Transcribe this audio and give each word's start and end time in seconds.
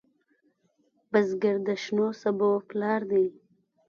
بزګر 1.11 1.55
د 1.67 1.69
شنو 1.83 2.07
سبو 2.21 2.49
پلار 2.69 3.01
دی 3.11 3.25